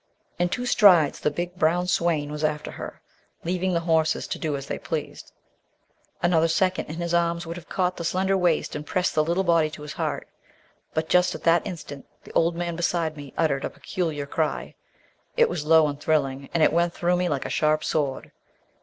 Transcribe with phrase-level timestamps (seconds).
[0.39, 3.03] In two strides the big, brown swain was after her,
[3.43, 5.31] leaving the horses to do as they pleased.
[6.23, 9.43] Another second and his arms would have caught the slender waist and pressed the little
[9.43, 10.27] body to his heart.
[10.95, 14.73] But, just at that instant, the old man beside me uttered a peculiar cry.
[15.37, 18.31] It was low and thrilling, and it went through me like a sharp sword.